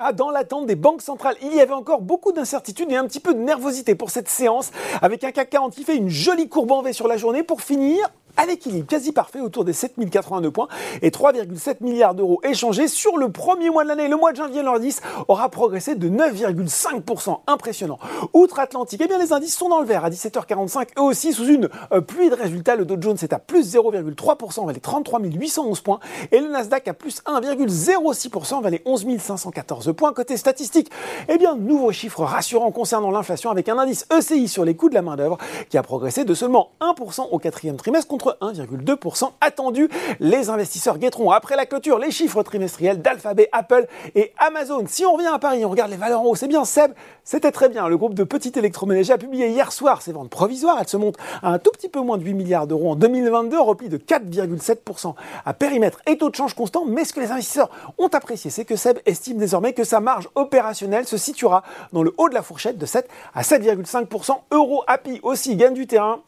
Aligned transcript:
Ah, 0.00 0.12
dans 0.12 0.30
l'attente 0.30 0.66
des 0.66 0.76
banques 0.76 1.02
centrales, 1.02 1.34
il 1.42 1.52
y 1.52 1.60
avait 1.60 1.72
encore 1.72 2.02
beaucoup 2.02 2.30
d'incertitudes 2.30 2.88
et 2.92 2.94
un 2.94 3.04
petit 3.08 3.18
peu 3.18 3.34
de 3.34 3.40
nervosité 3.40 3.96
pour 3.96 4.10
cette 4.10 4.28
séance, 4.28 4.70
avec 5.02 5.24
un 5.24 5.32
CAC 5.32 5.50
40 5.50 5.74
qui 5.74 5.82
fait 5.82 5.96
une 5.96 6.08
jolie 6.08 6.48
courbe 6.48 6.70
en 6.70 6.82
V 6.82 6.92
sur 6.92 7.08
la 7.08 7.16
journée 7.16 7.42
pour 7.42 7.62
finir 7.62 8.08
à 8.38 8.46
l'équilibre 8.46 8.86
quasi 8.86 9.12
parfait 9.12 9.40
autour 9.40 9.64
des 9.64 9.72
7082 9.72 10.50
points 10.50 10.68
et 11.02 11.10
3,7 11.10 11.76
milliards 11.80 12.14
d'euros 12.14 12.40
échangés 12.44 12.88
sur 12.88 13.18
le 13.18 13.30
premier 13.30 13.68
mois 13.68 13.82
de 13.82 13.88
l'année. 13.88 14.08
Le 14.08 14.16
mois 14.16 14.32
de 14.32 14.36
janvier, 14.36 14.62
l'indice 14.62 15.02
aura 15.26 15.50
progressé 15.50 15.96
de 15.96 16.08
9,5%. 16.08 17.40
Impressionnant. 17.46 17.98
Outre-Atlantique, 18.32 19.00
eh 19.04 19.08
bien, 19.08 19.18
les 19.18 19.32
indices 19.32 19.56
sont 19.56 19.68
dans 19.68 19.80
le 19.80 19.86
vert 19.86 20.04
à 20.04 20.10
17h45, 20.10 20.98
eux 20.98 21.02
aussi 21.02 21.32
sous 21.32 21.46
une 21.46 21.68
euh, 21.92 22.00
pluie 22.00 22.30
de 22.30 22.34
résultats. 22.34 22.76
Le 22.76 22.84
Dow 22.84 22.96
Jones 23.00 23.16
est 23.20 23.32
à 23.32 23.38
plus 23.38 23.74
0,3% 23.74 24.64
vers 24.64 24.74
les 24.74 24.80
33 24.80 25.20
811 25.20 25.80
points 25.80 25.98
et 26.30 26.40
le 26.40 26.48
Nasdaq 26.48 26.86
à 26.88 26.94
plus 26.94 27.22
1,06% 27.26 28.62
vers 28.62 28.70
les 28.70 28.82
11 28.84 29.06
514 29.18 29.92
points. 29.96 30.12
Côté 30.12 30.36
statistique, 30.36 30.90
eh 31.28 31.38
bien, 31.38 31.56
nouveau 31.56 31.90
chiffre 31.90 32.22
rassurant 32.22 32.70
concernant 32.70 33.10
l'inflation 33.10 33.50
avec 33.50 33.68
un 33.68 33.78
indice 33.78 34.06
ECI 34.16 34.46
sur 34.46 34.64
les 34.64 34.76
coûts 34.76 34.88
de 34.88 34.94
la 34.94 35.02
main-d'œuvre 35.02 35.38
qui 35.68 35.78
a 35.78 35.82
progressé 35.82 36.24
de 36.24 36.34
seulement 36.34 36.70
1% 36.80 37.28
au 37.30 37.38
quatrième 37.38 37.76
trimestre 37.76 38.08
contre 38.08 38.27
1,2% 38.40 39.30
attendu. 39.40 39.88
Les 40.20 40.50
investisseurs 40.50 40.98
guetteront 40.98 41.30
après 41.30 41.56
la 41.56 41.66
clôture 41.66 41.98
les 41.98 42.10
chiffres 42.10 42.42
trimestriels 42.42 43.00
d'Alphabet, 43.00 43.48
Apple 43.52 43.86
et 44.14 44.32
Amazon. 44.38 44.84
Si 44.86 45.04
on 45.04 45.12
revient 45.12 45.30
à 45.32 45.38
Paris, 45.38 45.64
on 45.64 45.70
regarde 45.70 45.90
les 45.90 45.96
valeurs 45.96 46.20
en 46.20 46.26
haut, 46.26 46.34
c'est 46.34 46.48
bien 46.48 46.64
Seb, 46.64 46.92
c'était 47.24 47.52
très 47.52 47.68
bien. 47.68 47.88
Le 47.88 47.96
groupe 47.96 48.14
de 48.14 48.24
petits 48.24 48.52
électroménagers 48.56 49.12
a 49.12 49.18
publié 49.18 49.48
hier 49.48 49.72
soir 49.72 50.02
ses 50.02 50.12
ventes 50.12 50.30
provisoires. 50.30 50.78
Elles 50.80 50.88
se 50.88 50.96
montent 50.96 51.18
à 51.42 51.50
un 51.52 51.58
tout 51.58 51.70
petit 51.70 51.88
peu 51.88 52.00
moins 52.00 52.18
de 52.18 52.24
8 52.24 52.34
milliards 52.34 52.66
d'euros 52.66 52.92
en 52.92 52.96
2022, 52.96 53.58
repli 53.60 53.88
de 53.88 53.98
4,7% 53.98 55.14
à 55.44 55.54
périmètre 55.54 56.00
et 56.06 56.18
taux 56.18 56.30
de 56.30 56.34
change 56.34 56.54
constant. 56.54 56.84
Mais 56.86 57.04
ce 57.04 57.12
que 57.12 57.20
les 57.20 57.30
investisseurs 57.30 57.70
ont 57.98 58.08
apprécié, 58.08 58.50
c'est 58.50 58.64
que 58.64 58.76
Seb 58.76 58.98
estime 59.06 59.38
désormais 59.38 59.72
que 59.72 59.84
sa 59.84 60.00
marge 60.00 60.28
opérationnelle 60.34 61.06
se 61.06 61.16
situera 61.16 61.62
dans 61.92 62.02
le 62.02 62.14
haut 62.18 62.28
de 62.28 62.34
la 62.34 62.42
fourchette 62.42 62.78
de 62.78 62.86
7 62.86 63.08
à 63.34 63.42
7,5%. 63.42 64.32
Euro 64.50 64.84
Happy 64.86 65.20
aussi 65.22 65.56
gagne 65.56 65.74
du 65.74 65.86
terrain 65.86 66.20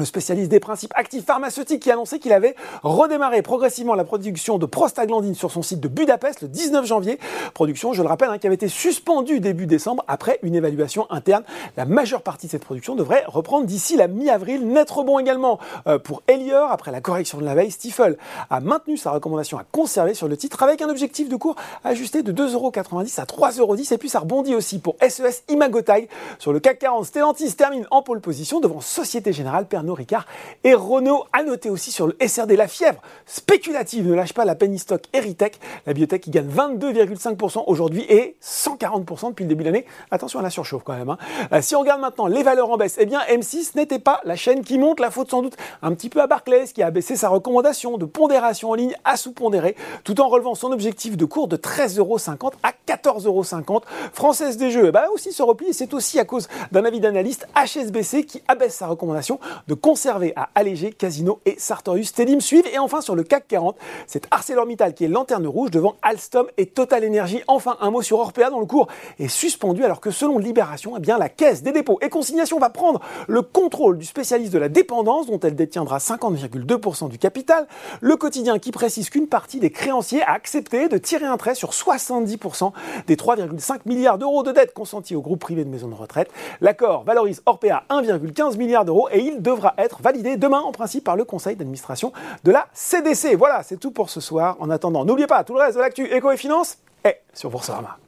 le 0.00 0.04
spécialiste 0.06 0.50
des 0.50 0.58
principes 0.58 0.92
actifs 0.96 1.24
pharmaceutiques 1.24 1.82
qui 1.82 1.90
a 1.90 1.94
annoncé 1.94 2.18
qu'il 2.18 2.32
avait 2.32 2.56
redémarré 2.82 3.42
progressivement 3.42 3.94
la 3.94 4.04
production 4.04 4.58
de 4.58 4.66
prostaglandine 4.66 5.34
sur 5.36 5.52
son 5.52 5.62
site 5.62 5.78
de 5.78 5.88
Budapest 5.88 6.42
le 6.42 6.48
19 6.48 6.84
janvier. 6.86 7.20
Production, 7.54 7.92
je 7.92 8.02
le 8.02 8.08
rappelle, 8.08 8.30
hein, 8.30 8.38
qui 8.38 8.46
avait 8.46 8.56
été 8.56 8.68
suspendue 8.68 9.38
début 9.38 9.66
décembre 9.66 10.02
après 10.08 10.40
une 10.42 10.54
évaluation 10.54 11.06
interne. 11.10 11.44
La 11.76 11.84
majeure 11.84 12.22
partie 12.22 12.46
de 12.46 12.52
cette 12.52 12.64
production 12.64 12.96
devrait 12.96 13.24
reprendre 13.26 13.66
d'ici 13.66 13.96
la 13.96 14.08
mi-avril. 14.08 14.66
Net 14.66 14.90
rebond 14.90 15.18
également 15.18 15.60
euh, 15.86 15.98
pour 15.98 16.22
Elior 16.26 16.70
après 16.70 16.90
la 16.90 17.00
correction 17.00 17.38
de 17.38 17.44
la 17.44 17.54
veille. 17.54 17.70
Stifel 17.70 18.16
a 18.48 18.60
maintenu 18.60 18.96
sa 18.96 19.10
recommandation 19.12 19.58
à 19.58 19.64
conserver 19.70 20.14
sur 20.14 20.28
le 20.28 20.36
titre 20.36 20.62
avec 20.62 20.82
un 20.82 20.88
objectif 20.88 21.28
de 21.28 21.36
cours 21.36 21.56
ajusté 21.84 22.22
de 22.22 22.32
2,90€ 22.32 23.20
à 23.20 23.24
3,10€ 23.24 23.94
et 23.94 23.98
puis 23.98 24.08
ça 24.08 24.20
rebondit 24.20 24.54
aussi 24.54 24.78
pour 24.78 24.96
SES 25.06 25.44
Imagotag 25.48 26.08
sur 26.38 26.52
le 26.52 26.60
CAC 26.60 26.78
40. 26.78 27.04
Stellantis 27.04 27.52
termine 27.52 27.86
en 27.90 28.02
pole 28.02 28.20
position 28.20 28.60
devant 28.60 28.80
Société 28.80 29.32
Générale 29.32 29.66
Pernod 29.66 29.89
Ricard 29.94 30.26
et 30.64 30.74
Renault. 30.74 31.24
A 31.32 31.42
noté 31.42 31.70
aussi 31.70 31.90
sur 31.90 32.06
le 32.06 32.16
SRD 32.26 32.52
la 32.56 32.68
fièvre 32.68 33.00
spéculative. 33.26 34.06
Ne 34.06 34.14
lâche 34.14 34.32
pas 34.32 34.44
la 34.44 34.54
penny 34.54 34.78
stock 34.78 35.02
Eritech, 35.12 35.58
la 35.86 35.92
biotech 35.92 36.22
qui 36.22 36.30
gagne 36.30 36.48
22,5% 36.48 37.64
aujourd'hui 37.66 38.04
et 38.08 38.36
140% 38.42 39.30
depuis 39.30 39.44
le 39.44 39.48
début 39.48 39.64
de 39.64 39.68
l'année. 39.68 39.86
Attention 40.10 40.40
à 40.40 40.42
la 40.42 40.50
surchauffe 40.50 40.82
quand 40.84 40.96
même. 40.96 41.10
Hein. 41.10 41.18
Euh, 41.52 41.62
si 41.62 41.74
on 41.76 41.80
regarde 41.80 42.00
maintenant 42.00 42.26
les 42.26 42.42
valeurs 42.42 42.70
en 42.70 42.76
baisse, 42.76 42.96
eh 42.98 43.06
bien 43.06 43.20
M6 43.28 43.76
n'était 43.76 43.98
pas 43.98 44.20
la 44.24 44.36
chaîne 44.36 44.62
qui 44.64 44.78
monte. 44.78 45.00
La 45.00 45.10
faute 45.10 45.30
sans 45.30 45.42
doute 45.42 45.56
un 45.82 45.94
petit 45.94 46.08
peu 46.08 46.20
à 46.20 46.26
Barclays 46.26 46.66
qui 46.74 46.82
a 46.82 46.90
baissé 46.90 47.16
sa 47.16 47.28
recommandation 47.28 47.98
de 47.98 48.04
pondération 48.04 48.70
en 48.70 48.74
ligne 48.74 48.94
à 49.04 49.16
sous-pondéré 49.16 49.76
tout 50.04 50.20
en 50.20 50.28
relevant 50.28 50.54
son 50.54 50.72
objectif 50.72 51.16
de 51.16 51.24
cours 51.24 51.48
de 51.48 51.56
13,50€ 51.56 52.52
à 52.62 52.72
14,50€. 52.86 53.82
Française 54.12 54.56
des 54.56 54.70
Jeux, 54.70 54.90
bah 54.90 55.06
aussi 55.14 55.32
se 55.32 55.42
repli 55.42 55.68
et 55.68 55.72
c'est 55.72 55.94
aussi 55.94 56.18
à 56.18 56.24
cause 56.24 56.48
d'un 56.72 56.84
avis 56.84 57.00
d'analyste 57.00 57.46
HSBC 57.54 58.24
qui 58.24 58.42
abaisse 58.48 58.74
sa 58.74 58.86
recommandation 58.86 59.38
de 59.68 59.74
conserver 59.74 60.32
à 60.36 60.50
alléger 60.54 60.92
Casino 60.92 61.40
et 61.46 61.56
Sartorius. 61.58 62.12
Tedim 62.12 62.40
suivent 62.40 62.66
et 62.72 62.78
enfin 62.78 63.00
sur 63.00 63.14
le 63.14 63.22
CAC 63.22 63.48
40, 63.48 63.76
c'est 64.06 64.26
ArcelorMittal 64.30 64.94
qui 64.94 65.04
est 65.04 65.08
lanterne 65.08 65.46
rouge 65.46 65.70
devant 65.70 65.96
Alstom 66.02 66.46
et 66.56 66.66
Total 66.66 67.04
Energy. 67.06 67.42
Enfin 67.48 67.76
un 67.80 67.90
mot 67.90 68.02
sur 68.02 68.18
Orpea 68.18 68.50
dont 68.50 68.60
le 68.60 68.66
cours 68.66 68.88
est 69.18 69.28
suspendu 69.28 69.84
alors 69.84 70.00
que 70.00 70.10
selon 70.10 70.38
Libération, 70.38 70.94
eh 70.96 71.00
bien 71.00 71.18
la 71.18 71.28
Caisse 71.28 71.62
des 71.62 71.72
dépôts 71.72 71.98
et 72.02 72.08
consignations 72.08 72.58
va 72.58 72.70
prendre 72.70 73.00
le 73.28 73.42
contrôle 73.42 73.98
du 73.98 74.04
spécialiste 74.06 74.52
de 74.52 74.58
la 74.58 74.68
dépendance 74.68 75.26
dont 75.26 75.40
elle 75.40 75.54
détiendra 75.54 75.98
50,2% 75.98 77.08
du 77.08 77.18
capital. 77.18 77.66
Le 78.00 78.16
quotidien 78.16 78.58
qui 78.58 78.72
précise 78.72 79.10
qu'une 79.10 79.28
partie 79.28 79.60
des 79.60 79.70
créanciers 79.70 80.22
a 80.22 80.32
accepté 80.32 80.88
de 80.88 80.98
tirer 80.98 81.26
un 81.26 81.36
trait 81.36 81.54
sur 81.54 81.70
70% 81.70 82.72
des 83.06 83.16
3,5 83.16 83.80
milliards 83.86 84.18
d'euros 84.18 84.42
de 84.42 84.52
dettes 84.52 84.74
consenties 84.74 85.16
au 85.16 85.20
groupe 85.20 85.40
privé 85.40 85.64
de 85.64 85.70
maisons 85.70 85.88
de 85.88 85.94
retraite. 85.94 86.30
L'accord 86.60 87.04
valorise 87.04 87.42
Orpea 87.46 87.84
1,15 87.90 88.56
milliard 88.56 88.84
d'euros 88.84 89.08
et 89.12 89.20
il 89.20 89.42
devra 89.42 89.74
être 89.78 90.02
validé 90.02 90.36
demain 90.36 90.60
en 90.60 90.72
principe 90.72 91.04
par 91.04 91.16
le 91.16 91.24
conseil 91.24 91.56
d'administration 91.56 92.12
de 92.44 92.52
la 92.52 92.66
CDC. 92.72 93.36
Voilà, 93.36 93.62
c'est 93.62 93.78
tout 93.78 93.90
pour 93.90 94.10
ce 94.10 94.20
soir. 94.20 94.56
En 94.60 94.70
attendant, 94.70 95.04
n'oubliez 95.04 95.26
pas, 95.26 95.44
tout 95.44 95.54
le 95.54 95.60
reste 95.60 95.76
de 95.76 95.82
l'actu 95.82 96.06
éco 96.06 96.30
et 96.30 96.36
finance 96.36 96.78
est 97.04 97.20
sur 97.34 97.50
Boursorama. 97.50 97.98